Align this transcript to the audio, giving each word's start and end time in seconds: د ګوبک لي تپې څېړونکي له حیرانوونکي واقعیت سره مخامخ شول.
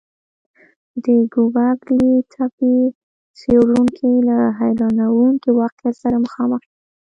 د 1.03 1.05
ګوبک 1.33 1.79
لي 1.97 2.11
تپې 2.33 2.75
څېړونکي 3.39 4.11
له 4.27 4.37
حیرانوونکي 4.59 5.49
واقعیت 5.59 5.95
سره 6.03 6.15
مخامخ 6.25 6.61
شول. 6.65 6.69